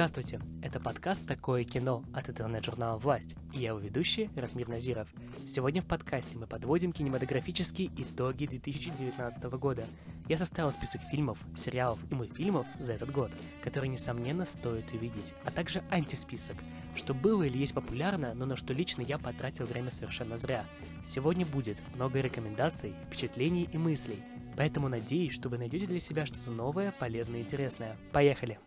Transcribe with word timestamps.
Здравствуйте, 0.00 0.40
это 0.62 0.80
подкаст 0.80 1.26
«Такое 1.26 1.62
кино» 1.62 2.02
от 2.14 2.30
интернет-журнала 2.30 2.96
«Власть» 2.96 3.36
и 3.52 3.58
я 3.58 3.68
его 3.68 3.80
ведущий 3.80 4.30
Ратмир 4.34 4.66
Назиров. 4.66 5.12
Сегодня 5.46 5.82
в 5.82 5.84
подкасте 5.84 6.38
мы 6.38 6.46
подводим 6.46 6.90
кинематографические 6.90 7.90
итоги 7.98 8.46
2019 8.46 9.42
года. 9.58 9.84
Я 10.26 10.38
составил 10.38 10.70
список 10.70 11.02
фильмов, 11.02 11.44
сериалов 11.54 11.98
и 12.10 12.14
мультфильмов 12.14 12.66
за 12.78 12.94
этот 12.94 13.12
год, 13.12 13.30
которые, 13.62 13.90
несомненно, 13.90 14.46
стоит 14.46 14.90
увидеть, 14.92 15.34
а 15.44 15.50
также 15.50 15.84
антисписок, 15.90 16.56
что 16.94 17.12
было 17.12 17.42
или 17.42 17.58
есть 17.58 17.74
популярно, 17.74 18.32
но 18.32 18.46
на 18.46 18.56
что 18.56 18.72
лично 18.72 19.02
я 19.02 19.18
потратил 19.18 19.66
время 19.66 19.90
совершенно 19.90 20.38
зря. 20.38 20.64
Сегодня 21.04 21.44
будет 21.44 21.76
много 21.94 22.22
рекомендаций, 22.22 22.94
впечатлений 23.06 23.68
и 23.70 23.76
мыслей, 23.76 24.22
поэтому 24.56 24.88
надеюсь, 24.88 25.34
что 25.34 25.50
вы 25.50 25.58
найдете 25.58 25.84
для 25.84 26.00
себя 26.00 26.24
что-то 26.24 26.50
новое, 26.50 26.90
полезное 26.90 27.40
и 27.40 27.42
интересное. 27.42 27.98
Поехали! 28.12 28.58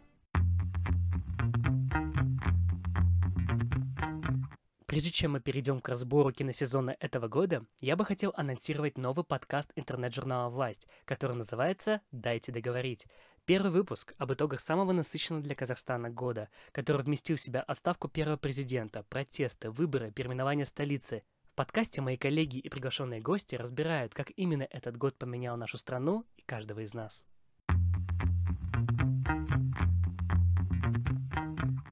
Прежде 4.94 5.10
чем 5.10 5.32
мы 5.32 5.40
перейдем 5.40 5.82
к 5.82 5.90
разбору 5.90 6.32
киносезона 6.32 6.96
этого 7.00 7.28
года, 7.28 7.66
я 7.82 7.96
бы 7.96 8.06
хотел 8.06 8.32
анонсировать 8.38 8.96
новый 8.96 9.26
подкаст 9.26 9.72
интернет-журнала 9.76 10.52
«Власть», 10.52 10.88
который 11.06 11.36
называется 11.36 12.02
«Дайте 12.12 12.52
договорить». 12.52 13.08
Первый 13.46 13.72
выпуск 13.72 14.14
об 14.20 14.34
итогах 14.34 14.60
самого 14.60 14.92
насыщенного 14.92 15.44
для 15.44 15.56
Казахстана 15.56 16.12
года, 16.12 16.48
который 16.72 17.02
вместил 17.02 17.38
в 17.38 17.42
себя 17.42 17.62
отставку 17.62 18.08
первого 18.08 18.38
президента, 18.38 19.02
протесты, 19.10 19.72
выборы, 19.72 20.12
переименование 20.12 20.68
столицы. 20.68 21.24
В 21.54 21.56
подкасте 21.56 22.02
мои 22.02 22.16
коллеги 22.16 22.60
и 22.60 22.70
приглашенные 22.70 23.20
гости 23.20 23.56
разбирают, 23.56 24.14
как 24.14 24.32
именно 24.36 24.68
этот 24.70 24.96
год 24.96 25.18
поменял 25.18 25.58
нашу 25.58 25.80
страну 25.80 26.24
и 26.38 26.44
каждого 26.44 26.82
из 26.82 26.94
нас. 26.94 27.24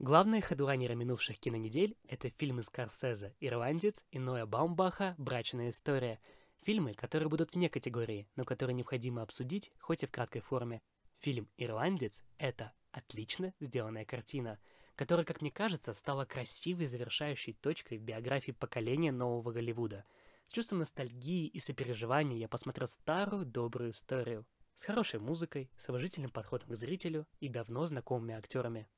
Главные 0.02 0.42
хедлайнеры 0.42 0.96
минувших 0.96 1.38
кинонедель— 1.38 1.96
это 2.08 2.28
фильмы 2.28 2.64
Скорсезе 2.64 3.36
«Ирландец» 3.38 4.04
и 4.10 4.18
Ноя 4.18 4.46
Баумбаха 4.46 5.14
«Брачная 5.16 5.70
история». 5.70 6.18
Фильмы, 6.62 6.94
которые 6.94 7.28
будут 7.28 7.54
вне 7.54 7.68
категории, 7.68 8.28
но 8.34 8.44
которые 8.44 8.74
необходимо 8.74 9.22
обсудить, 9.22 9.70
хоть 9.78 10.02
и 10.02 10.06
в 10.06 10.10
краткой 10.10 10.40
форме. 10.40 10.82
Фильм 11.20 11.48
«Ирландец»— 11.56 12.20
это 12.38 12.72
отлично 12.90 13.54
сделанная 13.60 14.04
картина, 14.04 14.58
которая, 14.96 15.24
как 15.24 15.40
мне 15.40 15.52
кажется, 15.52 15.92
стала 15.92 16.24
красивой 16.24 16.86
завершающей 16.86 17.52
точкой 17.52 17.98
в 17.98 18.02
биографии 18.02 18.50
поколения 18.50 19.12
нового 19.12 19.52
Голливуда. 19.52 20.04
С 20.48 20.52
чувством 20.52 20.80
ностальгии 20.80 21.46
и 21.46 21.60
сопереживания 21.60 22.38
я 22.38 22.48
посмотрел 22.48 22.88
старую 22.88 23.46
добрую 23.46 23.92
историю. 23.92 24.46
С 24.74 24.82
хорошей 24.82 25.20
музыкой, 25.20 25.70
с 25.78 25.88
уважительным 25.88 26.32
подходом 26.32 26.70
к 26.70 26.76
зрителю 26.76 27.28
и 27.38 27.48
давно 27.48 27.86
знакомыми 27.86 28.34
актерами. 28.34 28.88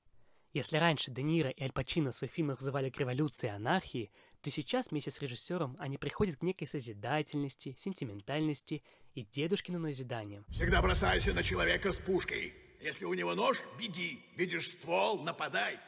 Если 0.54 0.76
раньше 0.76 1.10
Де 1.10 1.22
Ниро 1.22 1.50
и 1.50 1.64
Аль 1.64 1.72
Пачино 1.72 2.12
в 2.12 2.14
своих 2.14 2.32
фильмах 2.32 2.60
вызывали 2.60 2.88
к 2.88 2.96
революции 2.98 3.48
и 3.48 3.50
анархии, 3.50 4.12
то 4.40 4.52
сейчас 4.52 4.92
вместе 4.92 5.10
с 5.10 5.20
режиссером 5.20 5.76
они 5.80 5.98
приходят 5.98 6.36
к 6.36 6.42
некой 6.42 6.68
созидательности, 6.68 7.74
сентиментальности 7.76 8.84
и 9.14 9.24
дедушкиным 9.24 9.82
назиданиям. 9.82 10.44
Всегда 10.48 10.80
бросайся 10.80 11.32
на 11.32 11.42
человека 11.42 11.90
с 11.90 11.98
пушкой. 11.98 12.54
Если 12.80 13.04
у 13.04 13.14
него 13.14 13.34
нож, 13.34 13.60
беги. 13.80 14.24
Видишь 14.36 14.70
ствол, 14.70 15.24
нападай. 15.24 15.80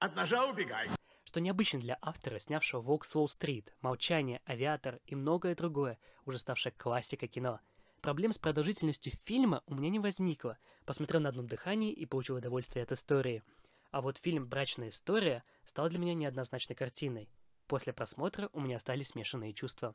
От 0.00 0.16
ножа 0.16 0.48
убегай. 0.50 0.88
Что 1.22 1.40
необычно 1.40 1.78
для 1.78 1.96
автора, 2.00 2.40
снявшего 2.40 2.80
«Волк 2.80 3.04
с 3.04 3.14
Уолл-стрит», 3.14 3.72
«Молчание», 3.82 4.40
«Авиатор» 4.48 4.98
и 5.06 5.14
многое 5.14 5.54
другое, 5.54 5.98
уже 6.24 6.40
ставшее 6.40 6.72
классикой 6.72 7.28
кино. 7.28 7.60
Проблем 8.00 8.32
с 8.32 8.38
продолжительностью 8.38 9.12
фильма 9.12 9.62
у 9.66 9.74
меня 9.76 9.90
не 9.90 10.00
возникло. 10.00 10.58
Посмотрел 10.86 11.20
на 11.20 11.28
одном 11.28 11.46
дыхании 11.46 11.92
и 11.92 12.04
получил 12.04 12.36
удовольствие 12.36 12.82
от 12.82 12.90
истории. 12.90 13.44
А 13.96 14.02
вот 14.02 14.18
фильм 14.18 14.46
«Брачная 14.46 14.90
история» 14.90 15.42
стал 15.64 15.88
для 15.88 15.98
меня 15.98 16.12
неоднозначной 16.12 16.76
картиной. 16.76 17.30
После 17.66 17.94
просмотра 17.94 18.50
у 18.52 18.60
меня 18.60 18.76
остались 18.76 19.08
смешанные 19.08 19.54
чувства. 19.54 19.94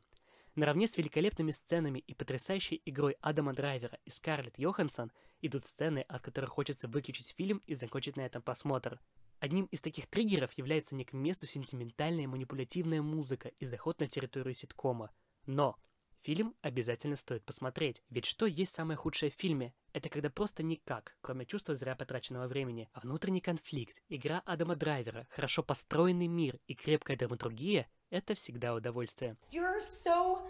Наравне 0.56 0.88
с 0.88 0.96
великолепными 0.96 1.52
сценами 1.52 2.00
и 2.00 2.12
потрясающей 2.12 2.82
игрой 2.84 3.16
Адама 3.20 3.54
Драйвера 3.54 4.00
и 4.04 4.10
Скарлетт 4.10 4.58
Йоханссон 4.58 5.12
идут 5.40 5.66
сцены, 5.66 6.00
от 6.08 6.20
которых 6.20 6.50
хочется 6.50 6.88
выключить 6.88 7.32
фильм 7.36 7.62
и 7.68 7.76
закончить 7.76 8.16
на 8.16 8.22
этом 8.22 8.42
просмотр. 8.42 8.98
Одним 9.38 9.66
из 9.66 9.82
таких 9.82 10.08
триггеров 10.08 10.50
является 10.54 10.96
не 10.96 11.04
к 11.04 11.12
месту 11.12 11.46
сентиментальная 11.46 12.26
манипулятивная 12.26 13.02
музыка 13.02 13.50
и 13.50 13.64
заход 13.66 14.00
на 14.00 14.08
территорию 14.08 14.54
ситкома. 14.54 15.12
Но 15.46 15.76
фильм 16.22 16.54
обязательно 16.62 17.16
стоит 17.16 17.44
посмотреть, 17.44 18.02
ведь 18.10 18.24
что 18.24 18.46
есть 18.46 18.74
самое 18.74 18.96
худшее 18.96 19.30
в 19.30 19.34
фильме? 19.34 19.74
Это 19.92 20.08
когда 20.08 20.30
просто 20.30 20.62
никак, 20.62 21.16
кроме 21.20 21.44
чувства 21.44 21.74
зря 21.74 21.94
потраченного 21.94 22.46
времени, 22.46 22.88
а 22.92 23.00
внутренний 23.00 23.40
конфликт, 23.40 24.02
игра 24.08 24.42
Адама 24.46 24.76
Драйвера, 24.76 25.26
хорошо 25.30 25.62
построенный 25.62 26.28
мир 26.28 26.58
и 26.66 26.74
крепкая 26.74 27.16
драматургия— 27.16 27.88
это 28.10 28.34
всегда 28.34 28.74
удовольствие. 28.74 29.36
You're 29.50 29.80
so 29.80 30.40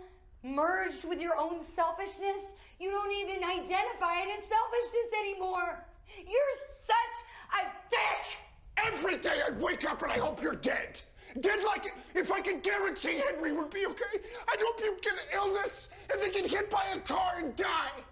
merged 0.43 1.05
with 1.05 1.21
your 1.21 1.37
own 1.37 1.65
selfishness, 1.75 2.55
you 2.79 2.91
don't 2.91 3.13
even 3.13 3.43
identify 3.43 4.23
it 4.23 4.29
as 4.39 4.45
selfishness 4.49 5.11
anymore. 5.23 5.85
You're 6.19 6.57
such 6.87 7.17
a 7.61 7.73
dick! 7.91 8.39
Every 8.77 9.19
day 9.19 9.41
I 9.47 9.51
wake 9.61 9.85
up 9.89 10.03
and 10.03 10.13
I 10.13 10.19
hope 10.19 10.43
you're 10.43 10.57
dead. 10.57 11.01
Dead 11.41 11.61
like 11.65 11.87
if 12.15 12.31
I 12.31 12.41
can 12.41 12.61
guarantee 12.61 13.19
Henry 13.27 13.53
would 13.53 13.71
be 13.71 13.87
okay. 13.87 14.21
I'd 14.49 14.61
hope 14.61 14.81
you 14.81 14.97
get 15.01 15.15
an 15.15 15.29
illness 15.35 15.89
and 16.13 16.21
then 16.21 16.31
get 16.31 16.51
hit 16.51 16.71
by 16.71 16.85
a 16.95 16.99
car 16.99 17.39
and 17.39 17.57
die. 17.57 18.05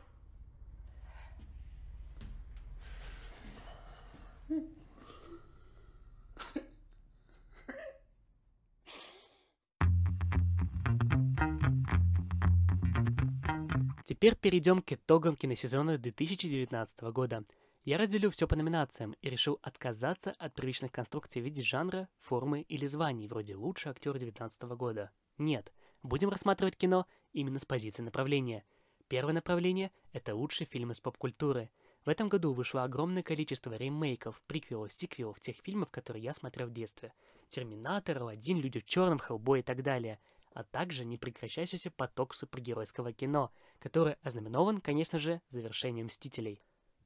Теперь 14.04 14.34
перейдем 14.34 14.82
к 14.82 14.92
итогам 14.92 15.36
киносезона 15.36 15.96
2019 15.96 17.00
года. 17.12 17.44
Я 17.82 17.96
разделю 17.96 18.30
все 18.30 18.46
по 18.46 18.56
номинациям 18.56 19.16
и 19.22 19.30
решил 19.30 19.58
отказаться 19.62 20.32
от 20.32 20.54
привычных 20.54 20.92
конструкций 20.92 21.40
в 21.40 21.44
виде 21.46 21.62
жанра, 21.62 22.08
формы 22.18 22.60
или 22.60 22.86
званий, 22.86 23.26
вроде 23.26 23.56
«Лучший 23.56 23.90
актер 23.90 24.12
2019 24.12 24.62
года». 24.76 25.10
Нет, 25.38 25.72
будем 26.02 26.28
рассматривать 26.28 26.76
кино 26.76 27.06
именно 27.32 27.58
с 27.58 27.64
позиции 27.64 28.02
направления. 28.02 28.64
Первое 29.08 29.32
направление— 29.32 29.92
это 30.12 30.34
лучшие 30.34 30.66
фильмы 30.66 30.92
с 30.92 31.00
поп-культуры. 31.00 31.70
В 32.04 32.10
этом 32.10 32.28
году 32.28 32.52
вышло 32.52 32.84
огромное 32.84 33.22
количество 33.22 33.74
ремейков, 33.74 34.42
приквелов, 34.46 34.92
сиквелов 34.92 35.40
тех 35.40 35.56
фильмов, 35.56 35.90
которые 35.90 36.22
я 36.22 36.34
смотрел 36.34 36.68
в 36.68 36.72
детстве. 36.72 37.14
«Терминатор», 37.48 38.18
«Аладдин», 38.18 38.58
«Люди 38.58 38.80
в 38.80 38.84
черном», 38.84 39.18
«Хеллбой» 39.18 39.60
и 39.60 39.62
так 39.62 39.82
далее— 39.82 40.20
а 40.52 40.64
также 40.64 41.04
непрекращающийся 41.04 41.90
поток 41.90 42.34
супергеройского 42.34 43.12
кино, 43.12 43.52
который 43.78 44.14
ознаменован, 44.22 44.78
конечно 44.78 45.18
же, 45.18 45.40
завершением 45.48 46.06
«Мстителей». 46.06 46.60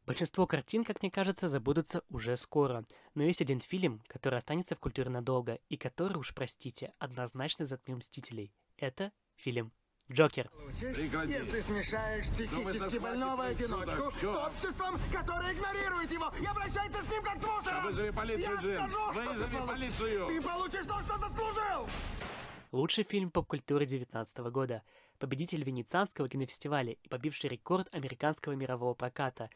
Большинство 0.07 0.47
картин, 0.47 0.85
как 0.85 1.01
мне 1.01 1.11
кажется, 1.11 1.49
забудутся 1.49 2.03
уже 2.11 2.37
скоро, 2.37 2.85
но 3.15 3.23
есть 3.23 3.41
один 3.41 3.61
фильм, 3.61 4.03
который 4.07 4.39
останется 4.39 4.75
в 4.75 4.79
культуре 4.81 5.09
надолго 5.09 5.59
и 5.71 5.79
который, 5.79 6.19
уж 6.19 6.35
простите, 6.35 6.93
однозначно 6.99 7.65
затмил 7.65 7.97
«Мстителей». 7.97 8.53
Это 8.77 9.13
фильм 9.37 9.73
Джокер. 10.13 10.51
Если 10.75 11.61
смешаешь 11.63 12.29
психически 12.29 12.99
больного 12.99 13.47
одиночку 13.47 14.13
с 14.13 14.25
обществом, 14.25 15.01
которое 15.11 15.55
игнорирует 15.55 16.13
его 16.13 16.31
и 16.39 16.45
обращается 16.45 17.03
с 17.03 17.11
ним 17.11 17.23
как 17.23 17.39
с 17.39 17.47
мусором. 17.47 17.85
Вызови 17.85 18.11
полицию, 18.11 18.55
Я 18.57 18.61
Джим. 18.61 18.77
скажу, 18.77 19.13
что 19.13 19.31
Вызови 19.33 19.67
полицию. 19.67 20.27
Ты 20.29 20.43
получишь 20.43 20.87
то, 20.87 21.01
что 21.01 21.17
заслужил. 21.17 21.89
Лучший 22.73 23.05
фильм 23.05 23.31
поп-культуры 23.31 23.87
2019 23.87 24.39
года, 24.51 24.83
победитель 25.19 25.63
Венецианского 25.63 26.29
кинофестиваля 26.29 26.93
и 26.93 27.09
побивший 27.09 27.49
рекорд 27.49 27.89
американского 27.95 28.53
мирового 28.53 28.93
проката. 28.93 29.49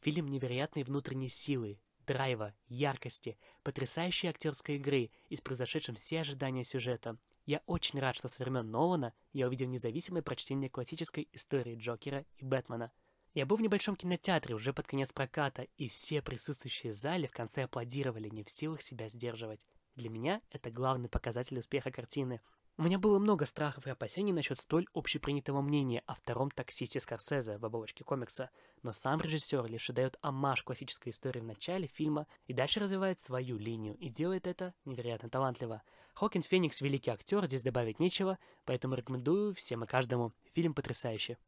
Фильм 0.00 0.28
невероятной 0.28 0.84
внутренней 0.84 1.28
силы, 1.28 1.80
драйва, 2.06 2.54
яркости, 2.68 3.38
потрясающей 3.62 4.28
актерской 4.28 4.76
игры 4.76 5.10
и 5.28 5.36
с 5.36 5.40
произошедшим 5.40 5.96
все 5.96 6.20
ожидания 6.20 6.64
сюжета. 6.64 7.18
Я 7.44 7.62
очень 7.66 8.00
рад, 8.00 8.16
что 8.16 8.28
со 8.28 8.42
времен 8.42 8.70
Нолана 8.70 9.12
я 9.32 9.46
увидел 9.46 9.68
независимое 9.68 10.22
прочтение 10.22 10.70
классической 10.70 11.28
истории 11.32 11.76
Джокера 11.76 12.24
и 12.36 12.44
Бэтмена. 12.44 12.92
Я 13.34 13.44
был 13.44 13.56
в 13.56 13.60
небольшом 13.60 13.96
кинотеатре 13.96 14.54
уже 14.54 14.72
под 14.72 14.86
конец 14.86 15.12
проката, 15.12 15.66
и 15.76 15.88
все 15.88 16.22
присутствующие 16.22 16.92
в 16.92 16.96
зале 16.96 17.28
в 17.28 17.32
конце 17.32 17.64
аплодировали, 17.64 18.28
не 18.30 18.42
в 18.42 18.50
силах 18.50 18.80
себя 18.80 19.08
сдерживать. 19.08 19.66
Для 19.94 20.10
меня 20.10 20.40
это 20.50 20.70
главный 20.70 21.08
показатель 21.08 21.58
успеха 21.58 21.90
картины. 21.90 22.40
У 22.78 22.82
меня 22.82 22.98
было 22.98 23.18
много 23.18 23.46
страхов 23.46 23.86
и 23.86 23.90
опасений 23.90 24.34
насчет 24.34 24.58
столь 24.58 24.86
общепринятого 24.92 25.62
мнения 25.62 26.02
о 26.04 26.14
втором 26.14 26.50
таксисте 26.50 27.00
Скорсезе 27.00 27.56
в 27.56 27.64
оболочке 27.64 28.04
комикса, 28.04 28.50
но 28.82 28.92
сам 28.92 29.18
режиссер 29.18 29.64
лишь 29.64 29.86
дает 29.88 30.18
амаш 30.20 30.62
классической 30.62 31.08
истории 31.08 31.40
в 31.40 31.44
начале 31.44 31.86
фильма 31.86 32.26
и 32.46 32.52
дальше 32.52 32.78
развивает 32.80 33.18
свою 33.18 33.56
линию, 33.56 33.96
и 33.96 34.10
делает 34.10 34.46
это 34.46 34.74
невероятно 34.84 35.30
талантливо. 35.30 35.82
Хокин 36.12 36.42
Феникс 36.42 36.82
великий 36.82 37.10
актер, 37.10 37.46
здесь 37.46 37.62
добавить 37.62 37.98
нечего, 37.98 38.38
поэтому 38.66 38.94
рекомендую 38.94 39.54
всем 39.54 39.84
и 39.84 39.86
каждому. 39.86 40.30
Фильм 40.52 40.74
потрясающий. 40.74 41.38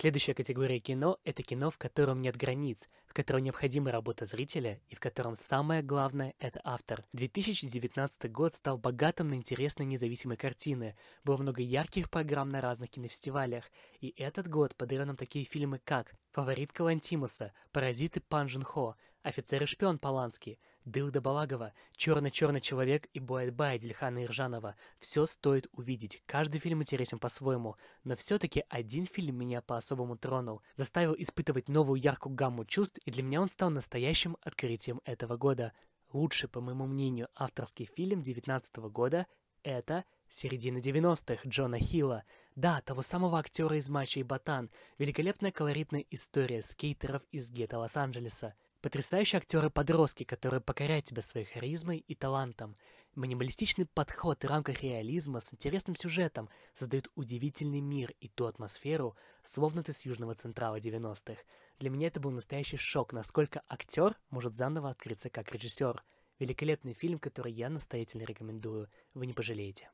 Следующая 0.00 0.34
категория 0.34 0.78
кино— 0.78 1.18
это 1.24 1.42
кино, 1.42 1.70
в 1.70 1.76
котором 1.76 2.20
нет 2.20 2.36
границ, 2.36 2.88
в 3.08 3.14
котором 3.14 3.42
необходима 3.42 3.90
работа 3.90 4.26
зрителя 4.26 4.80
и 4.86 4.94
в 4.94 5.00
котором 5.00 5.34
самое 5.34 5.82
главное— 5.82 6.34
это 6.38 6.60
автор. 6.62 7.04
2019 7.14 8.30
год 8.30 8.54
стал 8.54 8.78
богатым 8.78 9.30
на 9.30 9.34
интересные 9.34 9.86
независимые 9.86 10.38
картины, 10.38 10.94
было 11.24 11.36
много 11.36 11.62
ярких 11.62 12.10
программ 12.10 12.48
на 12.48 12.60
разных 12.60 12.90
кинофестивалях, 12.90 13.64
и 13.98 14.14
этот 14.16 14.46
год 14.46 14.76
подарил 14.76 15.04
нам 15.04 15.16
такие 15.16 15.44
фильмы, 15.44 15.80
как 15.82 16.14
«Фаворитка 16.30 16.82
Лантимуса», 16.82 17.52
«Паразиты 17.72 18.20
Пан 18.20 18.48
Хо», 18.62 18.94
«Офицер 19.22 19.62
и 19.62 19.66
шпион» 19.66 19.98
Полански, 19.98 20.58
«Дылда» 20.84 21.20
Балагова, 21.20 21.74
«Черный-черный 21.96 22.60
человек» 22.60 23.08
и 23.12 23.20
«Бой 23.20 23.42
Атбая» 23.42 23.78
Адильхана 23.78 24.24
Ержанова. 24.24 24.74
Все 24.98 25.26
стоит 25.26 25.66
увидеть. 25.72 26.22
Каждый 26.24 26.60
фильм 26.60 26.82
интересен 26.82 27.18
по-своему. 27.18 27.76
Но 28.04 28.16
все-таки 28.16 28.64
один 28.68 29.04
фильм 29.04 29.36
меня 29.36 29.60
по-особому 29.60 30.16
тронул. 30.16 30.62
Заставил 30.76 31.14
испытывать 31.18 31.68
новую 31.68 32.00
яркую 32.00 32.34
гамму 32.34 32.64
чувств, 32.64 32.98
и 33.04 33.10
для 33.10 33.22
меня 33.22 33.42
он 33.42 33.48
стал 33.48 33.70
настоящим 33.70 34.36
открытием 34.40 35.00
этого 35.04 35.36
года. 35.36 35.72
Лучший, 36.12 36.48
по 36.48 36.60
моему 36.60 36.86
мнению, 36.86 37.28
авторский 37.34 37.84
фильм 37.84 38.22
2019 38.22 38.76
года— 38.90 39.26
это 39.62 40.04
середина 40.30 40.78
90-х 40.78 41.46
Джона 41.46 41.78
Хилла. 41.78 42.24
Да, 42.54 42.80
того 42.80 43.02
самого 43.02 43.38
актера 43.38 43.76
из 43.76 43.88
«Мачо 43.88 44.20
и 44.20 44.22
Ботан». 44.22 44.70
Великолепная 44.96 45.52
колоритная 45.52 46.04
история 46.10 46.62
скейтеров 46.62 47.24
из 47.30 47.50
гетто 47.50 47.78
Лос-Анджелеса. 47.78 48.54
Потрясающие 48.80 49.38
актеры-подростки, 49.38 50.22
которые 50.22 50.60
покоряют 50.60 51.06
тебя 51.06 51.20
своей 51.20 51.46
харизмой 51.46 51.98
и 51.98 52.14
талантом. 52.14 52.76
Минималистичный 53.16 53.86
подход 53.86 54.44
в 54.44 54.46
рамках 54.46 54.84
реализма 54.84 55.40
с 55.40 55.52
интересным 55.52 55.96
сюжетом 55.96 56.48
создают 56.74 57.10
удивительный 57.16 57.80
мир 57.80 58.14
и 58.20 58.28
ту 58.28 58.46
атмосферу, 58.46 59.16
словно 59.42 59.82
ты 59.82 59.92
с 59.92 60.06
Южного 60.06 60.34
Централа 60.34 60.78
90-х. 60.78 61.42
Для 61.80 61.90
меня 61.90 62.06
это 62.06 62.20
был 62.20 62.30
настоящий 62.30 62.76
шок, 62.76 63.12
насколько 63.12 63.62
актер 63.68 64.16
может 64.30 64.54
заново 64.54 64.90
открыться 64.90 65.28
как 65.28 65.50
режиссер. 65.52 66.04
Великолепный 66.38 66.92
фильм, 66.92 67.18
который 67.18 67.52
я 67.52 67.70
настоятельно 67.70 68.22
рекомендую. 68.22 68.88
Вы 69.12 69.26
не 69.26 69.32
пожалеете. 69.32 69.90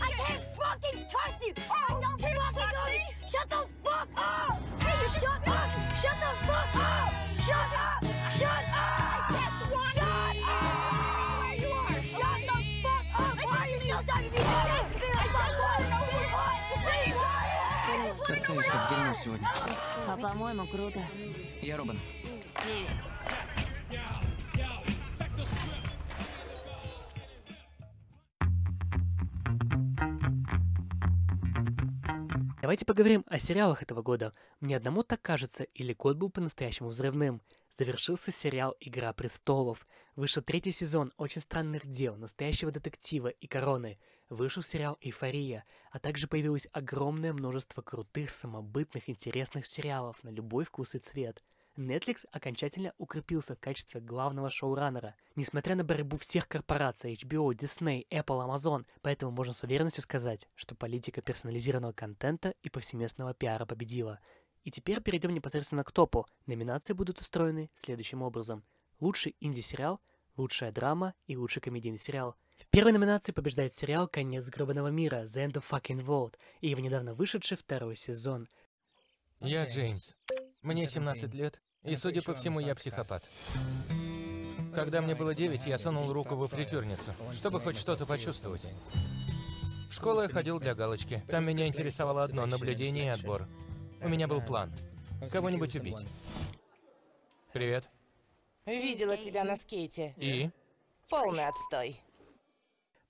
I 0.00 0.10
can't 0.10 0.42
fucking 0.56 1.06
trust 1.10 1.46
you! 1.46 1.54
Oh, 1.70 2.00
don't 2.00 2.20
fucking 2.20 2.34
Shut 3.30 3.50
the 3.50 3.66
fuck 3.82 4.08
up! 4.16 4.60
Hey, 4.80 4.94
you 5.02 5.08
shut 5.08 5.48
up! 5.48 5.68
Shut 5.96 6.16
the 6.20 6.30
fuck 6.46 6.76
up! 6.76 7.12
Shut 7.40 7.72
up! 7.74 8.00
Shut 8.30 8.64
up! 8.74 9.28
That's 9.34 9.60
one! 9.72 9.94
Shut 9.94 10.04
up! 10.04 11.58
You 11.58 11.68
are! 11.68 11.92
Shut 12.14 12.40
the 12.46 12.58
fuck 12.82 13.06
up! 13.18 13.34
Why 13.44 13.56
are 13.58 13.68
you 13.68 13.78
still 13.80 14.02
talking 14.06 14.30
to 14.30 14.38
me? 14.38 14.44
I 14.44 14.48
just 14.84 15.60
want 15.60 15.78
to 15.78 15.90
know 15.90 16.02
what 16.02 16.34
Катаюсь 18.26 18.66
как 18.66 18.88
дерьмо 18.88 19.14
сегодня. 19.14 19.48
А 20.08 20.16
по-моему, 20.16 20.66
круто. 20.66 21.00
Я 21.60 21.76
Робин. 21.76 22.00
Стиви. 22.58 22.86
Давайте 32.74 32.86
поговорим 32.86 33.24
о 33.28 33.38
сериалах 33.38 33.84
этого 33.84 34.02
года. 34.02 34.32
Мне 34.58 34.76
одному 34.76 35.04
так 35.04 35.22
кажется, 35.22 35.62
или 35.62 35.92
год 35.92 36.16
был 36.16 36.28
по-настоящему 36.28 36.88
взрывным. 36.88 37.40
Завершился 37.78 38.32
сериал 38.32 38.74
«Игра 38.80 39.12
престолов». 39.12 39.86
Вышел 40.16 40.42
третий 40.42 40.72
сезон 40.72 41.12
«Очень 41.16 41.40
странных 41.40 41.86
дел», 41.86 42.16
«Настоящего 42.16 42.72
детектива» 42.72 43.28
и 43.28 43.46
«Короны». 43.46 44.00
Вышел 44.28 44.60
сериал 44.60 44.98
«Эйфория», 45.00 45.64
а 45.92 46.00
также 46.00 46.26
появилось 46.26 46.66
огромное 46.72 47.32
множество 47.32 47.80
крутых, 47.80 48.28
самобытных, 48.28 49.08
интересных 49.08 49.66
сериалов 49.66 50.24
на 50.24 50.30
любой 50.30 50.64
вкус 50.64 50.96
и 50.96 50.98
цвет– 50.98 51.44
Netflix 51.76 52.24
окончательно 52.30 52.92
укрепился 52.98 53.56
в 53.56 53.60
качестве 53.60 54.00
главного 54.00 54.48
шоураннера, 54.48 55.16
несмотря 55.34 55.74
на 55.74 55.82
борьбу 55.82 56.16
всех 56.16 56.46
корпораций 56.46 57.14
HBO, 57.14 57.50
Disney, 57.50 58.06
Apple, 58.10 58.46
Amazon, 58.46 58.86
поэтому 59.02 59.32
можно 59.32 59.52
с 59.52 59.62
уверенностью 59.64 60.02
сказать, 60.02 60.48
что 60.54 60.74
политика 60.76 61.20
персонализированного 61.20 61.92
контента 61.92 62.54
и 62.62 62.70
повсеместного 62.70 63.34
пиара 63.34 63.66
победила. 63.66 64.20
И 64.62 64.70
теперь 64.70 65.00
перейдем 65.00 65.34
непосредственно 65.34 65.84
к 65.84 65.92
топу. 65.92 66.26
Номинации 66.46 66.92
будут 66.92 67.20
устроены 67.20 67.70
следующим 67.74 68.22
образом. 68.22 68.64
Лучший 69.00 69.36
инди-сериал, 69.40 70.00
лучшая 70.36 70.72
драма 70.72 71.14
и 71.26 71.36
лучший 71.36 71.60
комедийный 71.60 71.98
сериал. 71.98 72.36
В 72.58 72.66
первой 72.68 72.92
номинации 72.92 73.32
побеждает 73.32 73.74
сериал 73.74 74.08
«Конец 74.08 74.48
гробаного 74.48 74.88
мира» 74.88 75.24
The 75.24 75.48
End 75.48 75.54
of 75.54 75.64
Fucking 75.68 76.04
World 76.04 76.34
и 76.60 76.68
его 76.68 76.80
недавно 76.80 77.14
вышедший 77.14 77.56
второй 77.56 77.96
сезон. 77.96 78.48
Я 79.40 79.66
Джеймс. 79.66 80.14
Мне 80.64 80.86
17 80.86 81.34
лет, 81.34 81.60
и, 81.82 81.94
судя 81.94 82.22
по 82.22 82.34
всему, 82.34 82.58
я 82.58 82.74
психопат. 82.74 83.28
Когда 84.74 85.02
мне 85.02 85.14
было 85.14 85.34
9, 85.34 85.66
я 85.66 85.76
сунул 85.76 86.10
руку 86.10 86.36
во 86.36 86.48
фритюрницу, 86.48 87.12
чтобы 87.34 87.60
хоть 87.60 87.76
что-то 87.76 88.06
почувствовать. 88.06 88.66
В 89.90 89.92
школу 89.92 90.22
я 90.22 90.28
ходил 90.28 90.58
для 90.58 90.74
галочки. 90.74 91.22
Там 91.28 91.46
меня 91.46 91.66
интересовало 91.66 92.22
одно— 92.22 92.46
наблюдение 92.46 93.04
и 93.04 93.08
отбор. 93.08 93.46
У 94.00 94.08
меня 94.08 94.26
был 94.26 94.40
план. 94.40 94.72
Кого-нибудь 95.30 95.76
убить. 95.76 96.06
Привет. 97.52 97.84
Видела 98.64 99.18
тебя 99.18 99.44
на 99.44 99.58
скейте. 99.58 100.14
И? 100.16 100.48
Полный 101.10 101.46
отстой. 101.46 102.00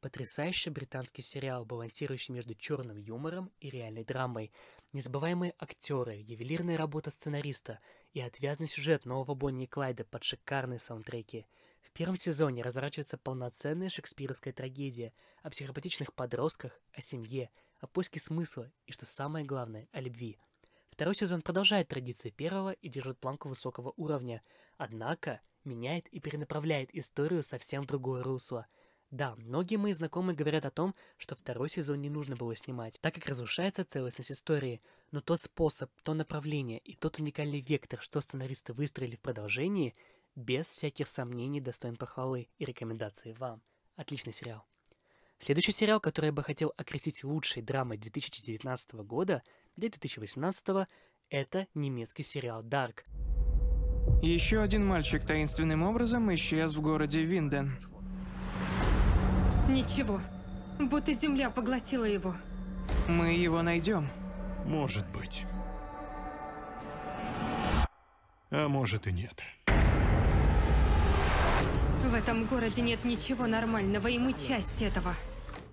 Потрясающий 0.01 0.71
британский 0.71 1.23
сериал, 1.23 1.65
балансирующий 1.65 2.35
между 2.35 2.57
черным 2.57 2.97
юмором 2.97 3.53
и 3.61 3.71
реальной 3.71 4.05
драмой. 4.05 4.51
Незабываемые 4.95 5.55
актеры, 5.59 6.23
ювелирная 6.25 6.77
работа 6.77 7.11
сценариста 7.11 7.81
и 8.13 8.21
отвязный 8.21 8.69
сюжет 8.69 9.05
нового 9.05 9.35
Бонни 9.35 9.65
и 9.65 9.67
Клайда 9.67 10.05
под 10.05 10.23
шикарные 10.23 10.79
саундтреки. 10.79 11.47
В 11.83 11.91
первом 11.91 12.15
сезоне 12.15 12.63
разворачивается 12.63 13.19
полноценная 13.19 13.89
шекспировская 13.89 14.53
трагедия 14.53 15.13
о 15.43 15.51
психопатичных 15.51 16.15
подростках, 16.15 16.81
о 16.93 17.01
семье, 17.01 17.51
о 17.81 17.89
поиске 17.89 18.21
смысла 18.21 18.71
и, 18.87 18.93
что 18.93 19.05
самое 19.05 19.45
главное, 19.45 19.89
о 19.91 20.01
любви. 20.01 20.39
Второй 20.91 21.17
сезон 21.17 21.43
продолжает 21.43 21.89
традиции 21.89 22.31
первого 22.31 22.71
и 22.71 22.89
держит 22.89 23.19
планку 23.19 23.49
высокого 23.49 23.93
уровня, 23.97 24.43
однако 24.77 25.41
меняет 25.65 26.07
и 26.07 26.21
перенаправляет 26.21 26.95
историю 26.95 27.43
совсем 27.43 27.83
в 27.83 27.87
другое 27.87 28.23
русло– 28.23 28.69
да, 29.15 29.37
многие 29.37 29.77
мои 29.77 29.93
знакомые 29.93 30.35
говорят 30.35 30.67
о 30.67 30.73
том, 30.73 30.93
что 31.19 31.37
второй 31.37 31.69
сезон 31.69 32.01
не 32.01 32.11
нужно 32.11 32.35
было 32.35 32.57
снимать, 32.57 32.99
так 33.01 33.15
как 33.15 33.27
разрушается 33.27 33.85
целостность 33.85 34.33
истории. 34.33 34.81
Но 35.13 35.21
тот 35.21 35.39
способ, 35.39 35.89
то 36.03 36.15
направление 36.15 36.81
и 36.81 36.97
тот 36.97 37.21
уникальный 37.21 37.61
вектор, 37.61 38.01
что 38.03 38.21
сценаристы 38.21 38.73
выстроили 38.73 39.15
в 39.15 39.21
продолжении, 39.21 39.95
без 40.35 40.67
всяких 40.67 41.07
сомнений 41.07 41.61
достоин 41.61 41.95
похвалы 41.95 42.49
и 42.59 42.65
рекомендации 42.65 43.35
вам. 43.35 43.63
Отличный 43.95 44.33
сериал. 44.33 44.67
Следующий 45.39 45.71
сериал, 45.71 46.01
который 46.01 46.27
я 46.27 46.33
бы 46.33 46.43
хотел 46.43 46.73
окрестить 46.77 47.23
лучшей 47.23 47.63
драмой 47.63 47.99
2019 47.99 48.95
года 48.95 49.45
для 49.77 49.91
2018, 49.91 50.89
это 51.29 51.69
немецкий 51.75 52.25
сериал 52.25 52.65
Dark. 52.65 53.03
Еще 54.23 54.61
один 54.61 54.85
мальчик 54.85 55.25
таинственным 55.25 55.85
образом 55.85 56.35
исчез 56.35 56.75
в 56.75 56.81
городе 56.81 57.23
Винден. 57.23 57.94
Ничего. 59.75 60.21
Будто 60.79 61.13
земля 61.13 61.51
поглотила 61.51 62.05
его. 62.05 62.33
Мы 63.09 63.33
его 63.33 63.61
найдем. 63.61 64.09
Может 64.65 65.05
быть. 65.09 65.45
А 68.53 68.69
может 68.69 69.09
и 69.09 69.13
нет. 69.13 69.43
В 72.05 72.15
этом 72.15 72.47
городе 72.47 72.83
нет 72.83 73.05
ничего 73.05 73.49
нормального, 73.49 74.07
и 74.07 74.17
мы 74.17 74.35
часть 74.35 74.81
этого. 74.81 75.17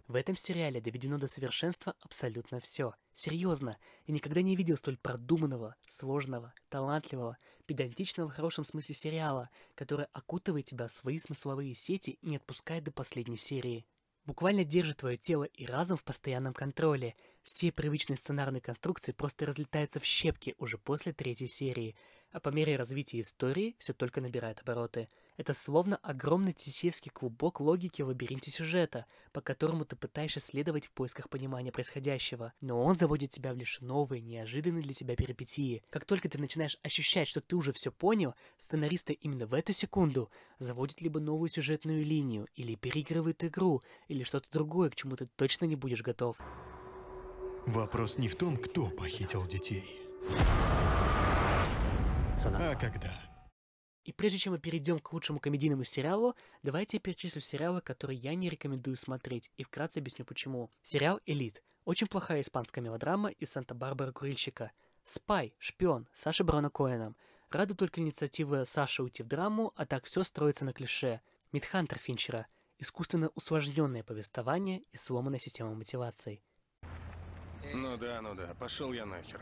В 0.07 0.15
этом 0.15 0.35
сериале 0.35 0.81
доведено 0.81 1.19
до 1.19 1.27
совершенства 1.27 1.93
абсолютно 2.01 2.59
все. 2.59 2.95
Серьезно, 3.13 3.77
я 4.07 4.13
никогда 4.15 4.41
не 4.41 4.55
видел 4.55 4.77
столь 4.77 4.97
продуманного, 4.97 5.75
сложного, 5.85 6.55
талантливого, 6.69 7.37
педантичного 7.67 8.29
в 8.29 8.33
хорошем 8.33 8.65
смысле 8.65 8.95
сериала, 8.95 9.49
который 9.75 10.07
окутывает 10.11 10.65
тебя 10.65 10.87
в 10.87 10.91
свои 10.91 11.19
смысловые 11.19 11.75
сети 11.75 12.17
и 12.21 12.27
не 12.27 12.37
отпускает 12.37 12.83
до 12.83 12.91
последней 12.91 13.37
серии. 13.37 13.85
Буквально 14.25 14.63
держит 14.63 14.97
твое 14.97 15.17
тело 15.17 15.45
и 15.45 15.65
разум 15.65 15.97
в 15.97 16.03
постоянном 16.03 16.53
контроле. 16.53 17.15
Все 17.43 17.71
привычные 17.71 18.17
сценарные 18.17 18.61
конструкции 18.61 19.13
просто 19.13 19.47
разлетаются 19.47 19.99
в 19.99 20.05
щепки 20.05 20.53
уже 20.59 20.77
после 20.77 21.11
третьей 21.11 21.47
серии, 21.47 21.95
а 22.31 22.39
по 22.39 22.49
мере 22.49 22.75
развития 22.75 23.19
истории 23.19 23.75
все 23.77 23.93
только 23.93 24.21
набирает 24.21 24.61
обороты. 24.61 25.07
Это 25.37 25.53
словно 25.53 25.97
огромный 25.97 26.53
тесевский 26.53 27.09
клубок 27.11 27.59
логики 27.59 28.01
в 28.01 28.07
лабиринте 28.07 28.51
сюжета, 28.51 29.05
по 29.31 29.41
которому 29.41 29.85
ты 29.85 29.95
пытаешься 29.95 30.39
следовать 30.39 30.85
в 30.85 30.91
поисках 30.91 31.29
понимания 31.29 31.71
происходящего, 31.71 32.53
но 32.61 32.83
он 32.83 32.95
заводит 32.95 33.31
тебя 33.31 33.53
в 33.53 33.57
лишь 33.57 33.81
новые, 33.81 34.21
неожиданные 34.21 34.83
для 34.83 34.93
тебя 34.93 35.15
перипетии. 35.15 35.83
Как 35.89 36.05
только 36.05 36.29
ты 36.29 36.37
начинаешь 36.37 36.77
ощущать, 36.83 37.27
что 37.27 37.41
ты 37.41 37.55
уже 37.55 37.71
все 37.71 37.91
понял, 37.91 38.35
сценаристы 38.57 39.13
именно 39.13 39.47
в 39.47 39.53
эту 39.53 39.73
секунду 39.73 40.29
заводят 40.59 41.01
либо 41.01 41.19
новую 41.19 41.49
сюжетную 41.49 42.05
линию, 42.05 42.47
или 42.55 42.75
переигрывают 42.75 43.43
игру, 43.43 43.83
или 44.07 44.23
что-то 44.23 44.51
другое, 44.51 44.89
к 44.89 44.95
чему 44.95 45.15
ты 45.15 45.25
точно 45.25 45.65
не 45.65 45.75
будешь 45.75 46.01
готов. 46.01 46.37
Вопрос 47.65 48.17
не 48.17 48.27
в 48.27 48.35
том, 48.35 48.57
кто 48.57 48.87
похитил 48.87 49.45
детей. 49.45 50.01
А 52.43 52.75
когда? 52.75 53.11
И 54.03 54.11
прежде 54.11 54.39
чем 54.39 54.53
мы 54.53 54.59
перейдем 54.59 54.99
к 54.99 55.13
лучшему 55.13 55.39
комедийному 55.39 55.83
сериалу, 55.83 56.35
давайте 56.63 56.97
я 56.97 57.01
перечислю 57.01 57.39
сериалы, 57.39 57.81
которые 57.81 58.17
я 58.17 58.33
не 58.33 58.49
рекомендую 58.49 58.95
смотреть, 58.95 59.51
и 59.57 59.63
вкратце 59.63 59.99
объясню 59.99 60.25
почему. 60.25 60.71
Сериал 60.81 61.19
«Элит». 61.27 61.61
Очень 61.85 62.07
плохая 62.07 62.41
испанская 62.41 62.83
мелодрама 62.83 63.29
из 63.29 63.51
Санта-Барбара 63.51 64.11
Курильщика. 64.11 64.71
«Спай», 65.03 65.53
«Шпион», 65.59 66.07
Саша 66.13 66.43
Брона 66.43 66.71
Коэном. 66.71 67.15
Рада 67.51 67.75
только 67.75 68.01
инициатива 68.01 68.63
Саши 68.63 69.03
уйти 69.03 69.21
в 69.21 69.27
драму, 69.27 69.71
а 69.75 69.85
так 69.85 70.05
все 70.05 70.23
строится 70.23 70.65
на 70.65 70.73
клише. 70.73 71.21
Мидхантер 71.51 71.99
Финчера. 71.99 72.47
Искусственно 72.79 73.29
усложненное 73.35 74.03
повествование 74.03 74.83
и 74.91 74.97
сломанная 74.97 75.39
система 75.39 75.75
мотиваций. 75.75 76.43
Ну 77.73 77.97
да, 77.97 78.21
ну 78.21 78.33
да, 78.33 78.55
пошел 78.59 78.93
я 78.93 79.05
нахер. 79.05 79.41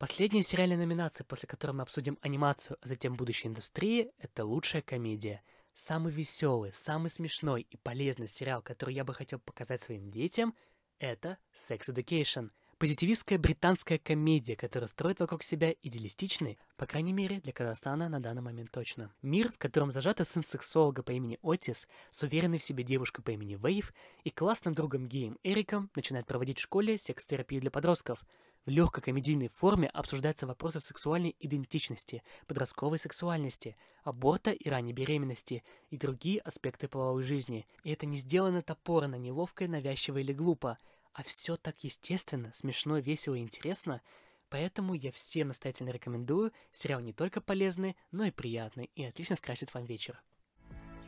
Последняя 0.00 0.42
сериальная 0.42 0.78
номинация, 0.78 1.26
после 1.26 1.46
которой 1.46 1.72
мы 1.72 1.82
обсудим 1.82 2.16
анимацию, 2.22 2.78
а 2.80 2.86
затем 2.86 3.16
будущее 3.16 3.50
индустрии, 3.50 4.10
это 4.16 4.46
лучшая 4.46 4.80
комедия. 4.80 5.42
Самый 5.74 6.10
веселый, 6.10 6.72
самый 6.72 7.10
смешной 7.10 7.66
и 7.70 7.76
полезный 7.76 8.26
сериал, 8.26 8.62
который 8.62 8.94
я 8.94 9.04
бы 9.04 9.12
хотел 9.12 9.40
показать 9.40 9.82
своим 9.82 10.10
детям, 10.10 10.54
это 11.00 11.36
Sex 11.52 11.94
Education. 11.94 12.48
Позитивистская 12.78 13.38
британская 13.38 13.98
комедия, 13.98 14.56
которая 14.56 14.88
строит 14.88 15.20
вокруг 15.20 15.42
себя 15.42 15.74
идеалистичный, 15.82 16.58
по 16.78 16.86
крайней 16.86 17.12
мере 17.12 17.40
для 17.40 17.52
Казахстана 17.52 18.08
на 18.08 18.20
данный 18.20 18.40
момент 18.40 18.70
точно, 18.70 19.12
мир, 19.20 19.52
в 19.52 19.58
котором 19.58 19.90
зажатый 19.90 20.24
сын 20.24 20.42
сексолога 20.42 21.02
по 21.02 21.10
имени 21.10 21.38
Отис 21.42 21.86
с 22.08 22.22
уверенной 22.22 22.56
в 22.56 22.62
себе 22.62 22.84
девушкой 22.84 23.20
по 23.20 23.32
имени 23.32 23.58
Вейв 23.62 23.92
и 24.24 24.30
классным 24.30 24.72
другом 24.72 25.08
геем 25.08 25.38
Эриком 25.42 25.90
начинает 25.94 26.26
проводить 26.26 26.56
в 26.56 26.62
школе 26.62 26.96
секс-терапию 26.96 27.60
для 27.60 27.70
подростков– 27.70 28.24
в 28.66 28.70
легкой 28.70 29.02
комедийной 29.02 29.48
форме 29.48 29.88
обсуждаются 29.88 30.46
вопросы 30.46 30.80
сексуальной 30.80 31.34
идентичности, 31.40 32.22
подростковой 32.46 32.98
сексуальности, 32.98 33.76
аборта 34.04 34.50
и 34.50 34.68
ранней 34.68 34.92
беременности 34.92 35.64
и 35.88 35.96
другие 35.96 36.40
аспекты 36.40 36.86
половой 36.86 37.22
жизни. 37.22 37.66
И 37.84 37.90
это 37.90 38.06
не 38.06 38.18
сделано 38.18 38.62
топорно, 38.62 39.16
неловко, 39.16 39.66
навязчиво 39.66 40.18
или 40.18 40.32
глупо, 40.32 40.78
а 41.12 41.22
все 41.22 41.56
так 41.56 41.82
естественно, 41.84 42.52
смешно, 42.54 42.98
весело 42.98 43.34
и 43.34 43.40
интересно. 43.40 44.02
Поэтому 44.50 44.94
я 44.94 45.12
всем 45.12 45.48
настоятельно 45.48 45.90
рекомендую. 45.90 46.52
Сериал 46.72 47.00
не 47.00 47.12
только 47.12 47.40
полезный, 47.40 47.96
но 48.10 48.24
и 48.24 48.30
приятный, 48.30 48.90
и 48.94 49.04
отлично 49.04 49.36
скрасит 49.36 49.72
вам 49.72 49.86
вечер. 49.86 50.20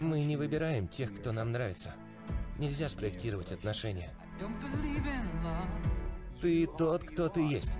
Мы 0.00 0.24
не 0.24 0.36
выбираем 0.36 0.88
тех, 0.88 1.14
кто 1.14 1.32
нам 1.32 1.52
нравится. 1.52 1.94
Нельзя 2.58 2.88
спроектировать 2.88 3.52
отношения. 3.52 4.14
Ты 6.42 6.66
тот, 6.66 7.04
кто 7.04 7.28
ты 7.28 7.40
есть. 7.40 7.74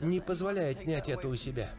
Не 0.00 0.20
позволяй 0.20 0.70
отнять 0.70 1.10
это 1.10 1.28
у 1.28 1.36
себя. 1.36 1.74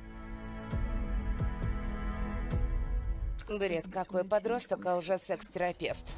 Бред, 3.49 3.87
какой 3.91 4.23
подросток, 4.23 4.85
а 4.85 4.97
уже 4.97 5.17
секс-терапевт. 5.17 6.15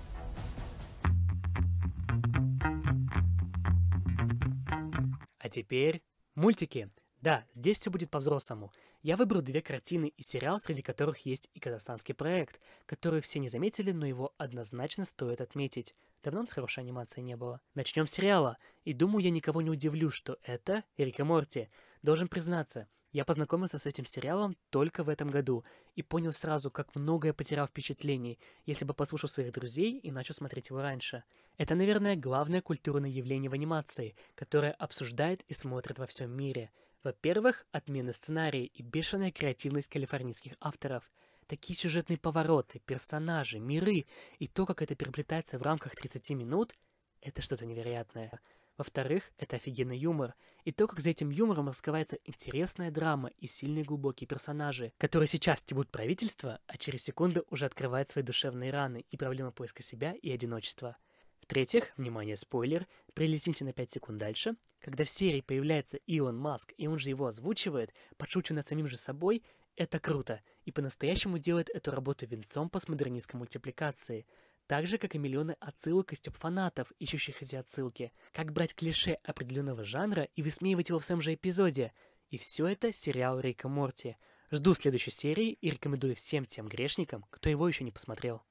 А 5.38 5.48
теперь 5.50 6.04
мультики. 6.36 6.90
Да, 7.22 7.46
здесь 7.54 7.78
все 7.78 7.90
будет 7.90 8.12
по-взрослому. 8.12 8.74
Я 9.02 9.16
выбрал 9.16 9.42
две 9.42 9.62
картины 9.62 10.12
и 10.18 10.22
сериал, 10.22 10.60
среди 10.60 10.82
которых 10.82 11.26
есть 11.26 11.50
и 11.54 11.60
казахстанский 11.62 12.14
проект, 12.14 12.60
который 12.86 13.22
все 13.22 13.40
не 13.40 13.48
заметили, 13.48 13.94
но 13.94 14.06
его 14.06 14.34
однозначно 14.38 15.06
стоит 15.06 15.40
отметить. 15.40 15.96
Давно 16.24 16.42
у 16.42 16.44
нас 16.44 16.52
хорошей 16.52 16.82
анимации 16.82 17.22
не 17.22 17.36
было. 17.36 17.62
Начнем 17.76 18.08
с 18.08 18.12
сериала. 18.12 18.58
И 18.84 18.94
думаю, 18.94 19.24
я 19.24 19.30
никого 19.30 19.62
не 19.62 19.70
удивлю, 19.70 20.10
что 20.10 20.38
это 20.44 20.84
Рика 20.98 21.24
Морти. 21.24 21.70
Должен 22.02 22.28
признаться, 22.28 22.88
я 23.12 23.26
познакомился 23.26 23.80
с 23.80 23.88
этим 23.88 24.06
сериалом 24.06 24.56
только 24.70 25.04
в 25.04 25.10
этом 25.10 25.30
году 25.30 25.66
и 25.96 26.04
понял 26.04 26.32
сразу, 26.32 26.70
как 26.70 26.94
многое 26.96 27.34
потерял 27.34 27.66
впечатлений, 27.66 28.38
если 28.66 28.86
бы 28.86 28.94
послушал 28.94 29.30
своих 29.30 29.52
друзей 29.52 29.98
и 29.98 30.12
начал 30.12 30.36
смотреть 30.36 30.70
его 30.70 30.82
раньше. 30.82 31.24
Это, 31.58 31.74
наверное, 31.74 32.16
главное 32.16 32.62
культурное 32.62 33.10
явление 33.10 33.50
в 33.50 33.54
анимации, 33.54 34.16
которое 34.36 34.72
обсуждает 34.74 35.42
и 35.48 35.54
смотрит 35.54 35.98
во 35.98 36.06
всем 36.06 36.32
мире. 36.32 36.72
Во-первых, 37.04 37.66
отмены 37.72 38.14
сценария 38.14 38.66
и 38.66 38.84
бешеная 38.84 39.32
креативность 39.32 39.90
калифорнийских 39.90 40.54
авторов– 40.60 41.12
Такие 41.50 41.76
сюжетные 41.76 42.20
повороты, 42.20 42.78
персонажи, 42.86 43.58
миры 43.58 44.06
и 44.38 44.46
то, 44.46 44.68
как 44.68 44.84
это 44.84 44.94
переплетается 44.94 45.58
в 45.58 45.64
рамках 45.64 45.96
30 45.96 46.30
минут, 46.36 46.76
это 47.22 47.42
что-то 47.42 47.66
невероятное. 47.66 48.40
Во-вторых, 48.78 49.32
это 49.36 49.56
офигенный 49.56 49.98
юмор. 49.98 50.36
И 50.64 50.72
то, 50.72 50.88
как 50.88 51.00
за 51.00 51.10
этим 51.10 51.32
юмором 51.32 51.70
раскрывается 51.70 52.20
интересная 52.24 52.92
драма 52.92 53.32
и 53.40 53.48
сильные 53.48 53.84
глубокие 53.84 54.28
персонажи, 54.28 54.94
которые 55.00 55.28
сейчас 55.28 55.62
стебут 55.62 55.90
правительство, 55.90 56.60
а 56.68 56.78
через 56.78 57.02
секунду 57.02 57.44
уже 57.50 57.66
открывают 57.66 58.10
свои 58.10 58.24
душевные 58.24 58.70
раны 58.70 59.04
и 59.10 59.18
проблемы 59.18 59.52
поиска 59.52 59.82
себя 59.82 60.14
и 60.14 60.30
одиночества. 60.30 60.98
В-третьих, 61.40 61.94
внимание, 61.98 62.38
спойлер, 62.38 62.86
прилетите 63.16 63.66
на 63.66 63.74
5 63.74 63.90
секунд 63.90 64.20
дальше, 64.20 64.56
когда 64.80 65.04
в 65.04 65.10
серии 65.10 65.42
появляется 65.42 65.98
Илон 66.06 66.38
Маск, 66.38 66.74
и 66.78 66.86
он 66.86 67.00
же 67.00 67.10
его 67.10 67.26
озвучивает, 67.26 67.92
подшучивая 68.18 68.58
над 68.58 68.68
самим 68.68 68.88
же 68.88 68.98
собой, 68.98 69.42
это 69.80 69.98
круто, 69.98 70.42
и 70.70 70.72
по-настоящему 70.72 71.40
делает 71.40 71.68
эту 71.72 71.90
работу 71.90 72.28
венцом 72.28 72.70
постмодернистской 72.70 73.40
мультипликации, 73.40 74.28
так 74.68 74.86
же, 74.86 75.00
как 75.00 75.16
и 75.16 75.18
миллионы 75.18 75.56
отсылок 75.60 76.14
и 76.14 76.16
степ 76.16 76.38
фанатов, 76.38 76.92
ищущих 77.00 77.42
эти 77.42 77.56
отсылки. 77.56 78.12
Как 78.34 78.54
брать 78.54 78.76
клише 78.76 79.18
определенного 79.24 79.84
жанра 79.84 80.30
и 80.36 80.44
высмеивать 80.44 80.90
его 80.90 81.00
в 81.00 81.06
своем 81.06 81.22
же 81.22 81.34
эпизоде. 81.34 81.92
И 82.30 82.38
все 82.38 82.68
это 82.68 82.92
сериал 82.94 83.40
Рика 83.40 83.68
Морти. 83.68 84.16
Жду 84.52 84.76
следующей 84.76 85.10
серии 85.10 85.54
и 85.54 85.72
рекомендую 85.72 86.16
всем 86.16 86.46
тем 86.46 86.68
грешникам, 86.68 87.26
кто 87.32 87.50
его 87.50 87.68
еще 87.68 87.84
не 87.84 87.92
посмотрел. 87.92 88.44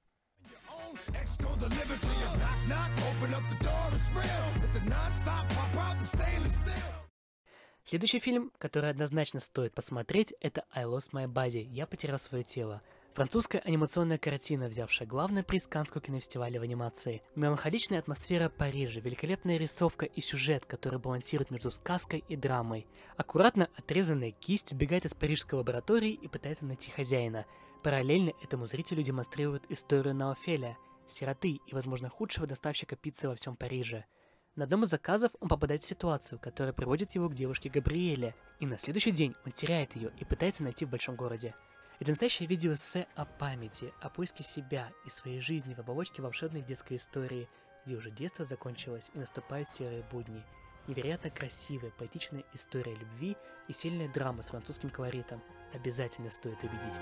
Следующий 7.88 8.18
фильм, 8.18 8.52
который 8.58 8.90
однозначно 8.90 9.40
стоит 9.40 9.72
посмотреть, 9.72 10.34
это 10.42 10.62
I 10.74 10.84
Lost 10.84 11.12
My 11.14 11.24
Body. 11.26 11.62
Я 11.62 11.86
потерял 11.86 12.18
свое 12.18 12.44
тело. 12.44 12.82
Французская 13.14 13.60
анимационная 13.60 14.18
картина, 14.18 14.68
взявшая 14.68 15.08
главный 15.08 15.42
приз 15.42 15.66
Каннского 15.66 16.02
кинофестиваля 16.02 16.60
в 16.60 16.64
анимации. 16.64 17.22
Меланхоличная 17.34 17.98
атмосфера 17.98 18.50
Парижа, 18.50 19.00
великолепная 19.00 19.56
рисовка 19.56 20.04
и 20.04 20.20
сюжет, 20.20 20.66
который 20.66 20.98
балансирует 20.98 21.50
между 21.50 21.70
сказкой 21.70 22.22
и 22.28 22.36
драмой. 22.36 22.86
Аккуратно 23.16 23.70
отрезанная 23.74 24.32
кисть 24.32 24.74
бегает 24.74 25.06
из 25.06 25.14
парижской 25.14 25.58
лаборатории 25.58 26.12
и 26.12 26.28
пытается 26.28 26.66
найти 26.66 26.90
хозяина. 26.90 27.46
Параллельно 27.82 28.34
этому 28.42 28.66
зрителю 28.66 29.02
демонстрируют 29.02 29.64
историю 29.70 30.14
Наофеля, 30.14 30.76
сироты 31.06 31.52
и, 31.66 31.72
возможно, 31.72 32.10
худшего 32.10 32.46
доставщика 32.46 32.96
пиццы 32.96 33.28
во 33.28 33.34
всем 33.34 33.56
Париже– 33.56 34.04
на 34.58 34.64
одном 34.64 34.82
из 34.82 34.88
заказов 34.88 35.30
он 35.38 35.48
попадает 35.48 35.84
в 35.84 35.86
ситуацию, 35.86 36.40
которая 36.40 36.72
приводит 36.72 37.10
его 37.10 37.28
к 37.28 37.34
девушке 37.34 37.70
Габриэле, 37.70 38.34
и 38.58 38.66
на 38.66 38.76
следующий 38.76 39.12
день 39.12 39.36
он 39.46 39.52
теряет 39.52 39.94
ее 39.94 40.10
и 40.18 40.24
пытается 40.24 40.64
найти 40.64 40.84
в 40.84 40.90
большом 40.90 41.14
городе. 41.14 41.54
Это 42.00 42.10
настоящее 42.10 42.48
видео 42.48 42.74
с 42.74 43.06
о 43.14 43.24
памяти, 43.24 43.92
о 44.00 44.10
поиске 44.10 44.42
себя 44.42 44.90
и 45.06 45.10
своей 45.10 45.40
жизни 45.40 45.74
в 45.74 45.78
оболочке 45.78 46.22
волшебной 46.22 46.62
детской 46.62 46.96
истории, 46.96 47.48
где 47.86 47.94
уже 47.94 48.10
детство 48.10 48.44
закончилось 48.44 49.12
и 49.14 49.18
наступают 49.20 49.68
серые 49.68 50.02
будни. 50.10 50.44
Невероятно 50.88 51.30
красивая, 51.30 51.92
поэтичная 51.96 52.42
история 52.52 52.96
любви 52.96 53.36
и 53.68 53.72
сильная 53.72 54.08
драма 54.08 54.42
с 54.42 54.48
французским 54.48 54.90
колоритом. 54.90 55.40
Обязательно 55.72 56.30
стоит 56.30 56.64
увидеть. 56.64 56.98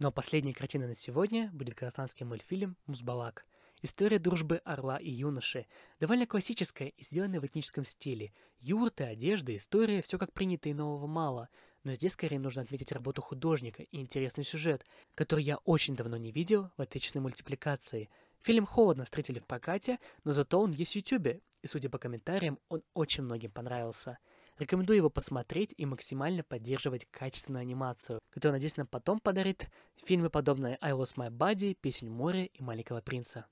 Но 0.00 0.10
последняя 0.10 0.52
картина 0.52 0.88
на 0.88 0.94
сегодня 0.94 1.50
будет 1.52 1.76
казахстанский 1.76 2.26
мультфильм 2.26 2.76
«Музбалак». 2.86 3.44
История 3.80 4.18
дружбы 4.18 4.56
орла 4.64 4.96
и 4.96 5.10
юноши. 5.10 5.66
Довольно 6.00 6.26
классическая 6.26 6.88
и 6.88 7.04
сделанная 7.04 7.38
в 7.38 7.46
этническом 7.46 7.84
стиле. 7.84 8.32
Юрты, 8.58 9.04
одежда, 9.04 9.56
история, 9.56 10.02
все 10.02 10.18
как 10.18 10.32
принято 10.32 10.68
и 10.68 10.74
нового 10.74 11.06
мало. 11.06 11.48
Но 11.84 11.94
здесь 11.94 12.12
скорее 12.12 12.40
нужно 12.40 12.62
отметить 12.62 12.90
работу 12.92 13.22
художника 13.22 13.82
и 13.82 14.00
интересный 14.00 14.42
сюжет, 14.42 14.84
который 15.14 15.44
я 15.44 15.58
очень 15.58 15.94
давно 15.94 16.16
не 16.16 16.32
видел 16.32 16.70
в 16.76 16.82
отечественной 16.82 17.22
мультипликации. 17.22 18.08
Фильм 18.40 18.66
холодно 18.66 19.04
встретили 19.04 19.38
в 19.38 19.46
прокате, 19.46 19.98
но 20.24 20.32
зато 20.32 20.60
он 20.60 20.72
есть 20.72 20.92
в 20.92 20.96
Ютубе, 20.96 21.40
и 21.62 21.66
судя 21.66 21.88
по 21.88 21.98
комментариям, 21.98 22.58
он 22.68 22.82
очень 22.94 23.22
многим 23.22 23.50
понравился. 23.50 24.18
Рекомендую 24.58 24.98
его 24.98 25.10
посмотреть 25.10 25.74
и 25.76 25.84
максимально 25.84 26.44
поддерживать 26.44 27.06
качественную 27.10 27.62
анимацию, 27.62 28.20
которая, 28.30 28.56
надеюсь, 28.56 28.76
нам 28.76 28.86
потом 28.86 29.18
подарит 29.18 29.68
фильмы, 29.96 30.30
подобные 30.30 30.78
I 30.80 30.92
Lost 30.92 31.16
My 31.16 31.28
Body, 31.28 31.74
Песень 31.74 32.10
моря 32.10 32.44
и 32.44 32.62
Маленького 32.62 33.00
принца. 33.00 33.46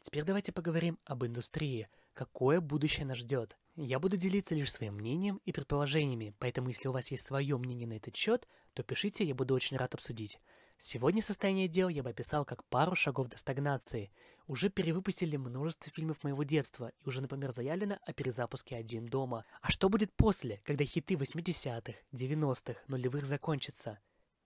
Теперь 0.00 0.24
давайте 0.24 0.52
поговорим 0.52 0.98
об 1.04 1.26
индустрии. 1.26 1.88
Какое 2.14 2.62
будущее 2.62 3.04
нас 3.04 3.18
ждет? 3.18 3.58
Я 3.76 3.98
буду 4.00 4.16
делиться 4.16 4.54
лишь 4.54 4.72
своим 4.72 4.94
мнением 4.94 5.42
и 5.44 5.52
предположениями, 5.52 6.34
поэтому 6.38 6.68
если 6.68 6.88
у 6.88 6.92
вас 6.92 7.10
есть 7.10 7.26
свое 7.26 7.58
мнение 7.58 7.86
на 7.86 7.92
этот 7.92 8.16
счет, 8.16 8.48
то 8.72 8.82
пишите, 8.82 9.22
я 9.22 9.34
буду 9.34 9.54
очень 9.54 9.76
рад 9.76 9.94
обсудить. 9.94 10.40
Сегодня 10.80 11.22
состояние 11.22 11.66
дел 11.66 11.88
я 11.88 12.04
бы 12.04 12.10
описал 12.10 12.44
как 12.44 12.62
пару 12.64 12.94
шагов 12.94 13.28
до 13.28 13.36
стагнации. 13.36 14.12
Уже 14.46 14.70
перевыпустили 14.70 15.36
множество 15.36 15.90
фильмов 15.90 16.22
моего 16.22 16.44
детства, 16.44 16.92
и 17.00 17.08
уже, 17.08 17.20
например, 17.20 17.50
заявлено 17.50 17.98
о 18.06 18.12
перезапуске 18.12 18.76
«Один 18.76 19.06
дома». 19.06 19.44
А 19.60 19.70
что 19.70 19.88
будет 19.88 20.12
после, 20.14 20.60
когда 20.64 20.84
хиты 20.84 21.14
80-х, 21.14 21.94
90-х, 22.12 22.80
нулевых 22.86 23.26
закончатся? 23.26 23.98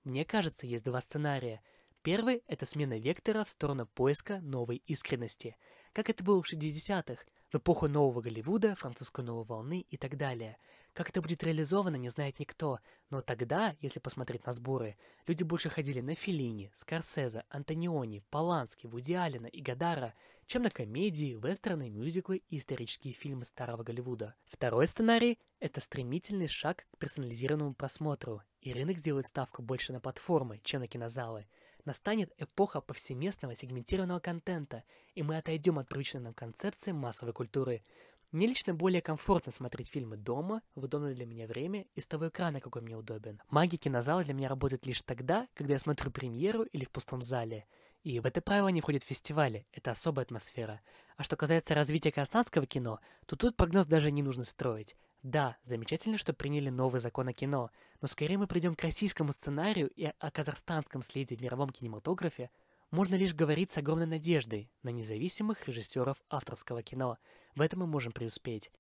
Мне 0.05 0.25
кажется, 0.25 0.67
есть 0.67 0.87
два 0.87 1.03
сценария. 1.03 1.61
Первый– 2.01 2.43
это 2.47 2.65
смена 2.65 2.99
вектора 2.99 3.45
в 3.45 3.51
сторону 3.51 3.87
поиска 3.87 4.41
новой 4.41 4.77
искренности, 4.87 5.57
как 5.93 6.09
это 6.09 6.25
было 6.25 6.43
в 6.43 6.51
60-х, 6.51 7.23
в 7.53 7.57
эпоху 7.57 7.87
нового 7.87 8.23
Голливуда, 8.23 8.75
французской 8.75 9.23
новой 9.23 9.45
волны 9.45 9.85
и 9.91 9.97
так 9.99 10.17
далее. 10.17 10.57
Как 10.95 11.11
это 11.11 11.21
будет 11.21 11.43
реализовано, 11.43 11.97
не 11.97 12.09
знает 12.09 12.39
никто, 12.39 12.81
но 13.11 13.21
тогда, 13.21 13.77
если 13.81 14.01
посмотреть 14.01 14.47
на 14.47 14.53
сборы, 14.53 14.97
люди 15.27 15.43
больше 15.43 15.69
ходили 15.69 16.01
на 16.01 16.15
Филини, 16.15 16.71
Скорсезе, 16.75 17.45
Антониони, 17.51 18.23
Полански, 18.31 18.87
Вуди 18.87 19.15
Аллена 19.15 19.47
и 19.47 19.61
Гадара, 19.61 20.15
чем 20.47 20.63
на 20.63 20.71
комедии, 20.71 21.39
вестерны, 21.43 21.91
мюзиклы 21.91 22.43
и 22.49 22.59
исторические 22.59 23.13
фильмы 23.13 23.45
старого 23.45 23.83
Голливуда. 23.83 24.35
Второй 24.47 24.87
сценарий– 24.87 25.39
это 25.61 25.81
стремительный 25.81 26.49
шаг 26.49 26.87
к 26.93 26.99
персонализированному 26.99 27.75
просмотру, 27.75 28.43
и 28.61 28.73
рынок 28.73 28.99
сделает 28.99 29.27
ставку 29.27 29.63
больше 29.63 29.93
на 29.93 30.01
платформы, 30.01 30.61
чем 30.63 30.81
на 30.81 30.87
кинозалы– 30.87 31.47
настанет 31.85 32.33
эпоха 32.39 32.81
повсеместного 32.81 33.55
сегментированного 33.55 34.21
контента, 34.21 34.85
и 35.15 35.23
мы 35.23 35.37
отойдем 35.37 35.79
от 35.79 35.89
привычной 35.89 36.21
нам 36.21 36.35
концепции 36.35 36.93
массовой 36.93 37.33
культуры. 37.33 37.83
Мне 38.31 38.47
лично 38.47 38.73
более 38.73 39.03
комфортно 39.03 39.53
смотреть 39.53 39.91
фильмы 39.91 40.17
дома, 40.17 40.63
в 40.75 40.85
удобное 40.85 41.15
для 41.15 41.27
меня 41.27 41.47
время 41.47 41.87
и 41.95 42.01
с 42.01 42.07
того 42.07 42.29
экрана, 42.29 42.61
какой 42.61 42.81
мне 42.81 42.97
удобен. 42.97 43.41
Магия 43.51 43.77
кинозала 43.77 44.25
для 44.25 44.33
меня 44.33 44.49
работает 44.49 44.87
лишь 44.87 45.03
тогда, 45.03 45.49
когда 45.55 45.75
я 45.75 45.79
смотрю 45.79 46.11
премьеру 46.11 46.63
или 46.63 46.85
в 46.85 46.91
пустом 46.91 47.21
зале. 47.21 47.67
И 48.03 48.19
в 48.21 48.27
это 48.27 48.41
правило 48.41 48.69
не 48.69 48.81
входят 48.81 49.03
фестивали, 49.03 49.67
это 49.73 49.91
особая 49.91 50.25
атмосфера. 50.25 50.81
А 51.17 51.23
что 51.23 51.37
касается 51.37 51.75
развития 51.75 52.11
казахстанского 52.11 52.67
кино, 52.67 53.01
то 53.27 53.37
тут 53.37 53.57
прогноз 53.57 53.87
даже 53.87 54.11
не 54.11 54.23
нужно 54.23 54.45
строить. 54.45 54.97
Да, 55.23 55.57
замечательно, 55.63 56.19
что 56.19 56.33
приняли 56.33 56.69
новый 56.69 57.01
закон 57.01 57.29
о 57.29 57.33
кино, 57.33 57.71
но 58.01 58.09
скорее 58.09 58.39
мы 58.39 58.49
придем 58.49 58.75
к 58.75 58.83
российскому 58.83 59.33
сценарию 59.33 59.89
и 59.89 60.11
о 60.19 60.31
казахстанском 60.33 61.01
следе 61.03 61.37
в 61.37 61.41
мировом 61.41 61.69
кинематографе 61.71 62.51
можно 62.91 63.15
лишь 63.15 63.33
говорить 63.33 63.71
с 63.71 63.79
огромной 63.79 64.07
надеждой 64.07 64.69
на 64.83 64.89
независимых 64.89 65.69
режиссеров 65.69 66.19
авторского 66.29 66.83
кино. 66.83 67.19
В 67.55 67.61
этом 67.61 67.81
мы 67.81 67.87
можем 67.87 68.13
преуспеть. 68.13 68.73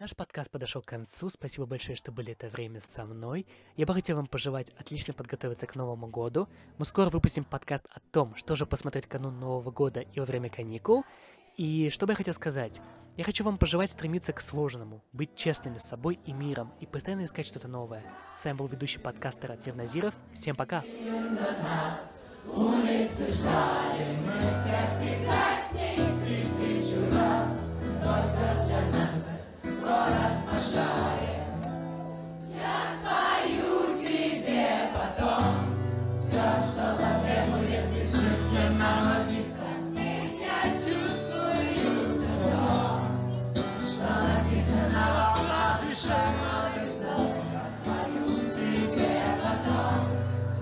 Наш 0.00 0.16
подкаст 0.16 0.50
подошел 0.50 0.82
к 0.82 0.86
концу. 0.86 1.28
Спасибо 1.28 1.64
большое, 1.64 1.94
что 1.94 2.10
были 2.10 2.32
это 2.32 2.48
время 2.48 2.80
со 2.80 3.06
мной. 3.06 3.46
Я 3.76 3.86
бы 3.86 3.94
хотел 3.94 4.16
вам 4.16 4.26
пожелать 4.26 4.70
отлично 4.70 5.14
подготовиться 5.14 5.68
к 5.68 5.76
Новому 5.76 6.08
году. 6.08 6.48
Мы 6.78 6.84
скоро 6.84 7.08
выпустим 7.08 7.44
подкаст 7.44 7.86
о 7.88 8.00
том, 8.10 8.34
что 8.34 8.56
же 8.56 8.66
посмотреть 8.66 9.06
канун 9.06 9.38
Нового 9.38 9.70
года 9.70 10.00
и 10.00 10.18
во 10.18 10.26
время 10.26 10.50
каникул. 10.50 11.04
И 11.56 11.90
что 11.90 12.06
бы 12.06 12.12
я 12.12 12.16
хотел 12.16 12.34
сказать? 12.34 12.80
Я 13.16 13.24
хочу 13.24 13.44
вам 13.44 13.58
пожелать 13.58 13.90
стремиться 13.90 14.32
к 14.32 14.40
сложному, 14.40 15.04
быть 15.12 15.34
честными 15.36 15.76
с 15.76 15.82
собой 15.82 16.18
и 16.24 16.32
миром, 16.32 16.72
и 16.80 16.86
постоянно 16.86 17.26
искать 17.26 17.46
что-то 17.46 17.68
новое. 17.68 18.02
С 18.36 18.44
вами 18.46 18.56
был 18.56 18.66
ведущий 18.68 18.98
подкастер 19.00 19.52
Атмир 19.52 19.74
Назиров. 19.74 20.14
Всем 20.32 20.56
пока! 20.56 20.82
Улицы 22.46 23.30
ждали 23.32 24.18
мы 24.24 24.40
всех 24.40 24.98
прекрасней 24.98 25.98
тысячу 26.24 27.04
раз, 27.14 27.76
только 28.02 28.64
для 28.66 28.80
нас 28.90 29.14
город 29.62 30.36
вважает. 30.50 31.46
Я 32.48 32.76
спою 32.98 33.96
тебе 33.96 34.90
потом 34.94 35.44
все, 36.18 36.42
что 36.64 36.96
потребует 36.96 37.84
бесчисленного 37.94 39.28
писка. 39.28 39.68
Я 39.94 40.72
чувствую 40.74 41.31
решила 45.92 46.70
весна, 46.74 47.16
я 47.52 47.66
спою 47.68 48.50
тебе 48.50 49.22
потом. 49.42 50.08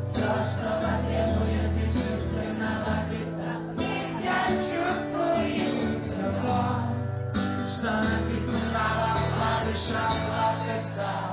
Все, 0.04 0.22
что 0.22 0.80
потребует 0.82 1.70
и 1.76 1.86
чувственного 1.86 2.94
песка, 3.08 3.52
ведь 3.78 4.24
я 4.24 4.46
чувствую 4.48 6.00
все 6.00 6.30
что 7.66 7.90
написано 7.92 9.14
в 9.14 9.34
кладышах 9.36 10.14
лапеста. 10.28 11.29